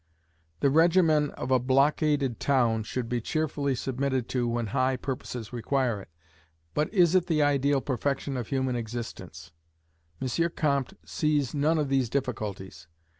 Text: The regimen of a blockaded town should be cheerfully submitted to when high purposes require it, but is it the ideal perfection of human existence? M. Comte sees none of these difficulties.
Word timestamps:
The 0.61 0.71
regimen 0.71 1.29
of 1.37 1.51
a 1.51 1.59
blockaded 1.59 2.39
town 2.39 2.81
should 2.81 3.07
be 3.07 3.21
cheerfully 3.21 3.75
submitted 3.75 4.27
to 4.29 4.47
when 4.47 4.65
high 4.73 4.97
purposes 4.97 5.53
require 5.53 6.01
it, 6.01 6.09
but 6.73 6.91
is 6.91 7.13
it 7.13 7.27
the 7.27 7.43
ideal 7.43 7.81
perfection 7.81 8.35
of 8.35 8.47
human 8.47 8.75
existence? 8.75 9.51
M. 10.19 10.27
Comte 10.55 10.93
sees 11.05 11.53
none 11.53 11.77
of 11.77 11.89
these 11.89 12.09
difficulties. 12.09 12.87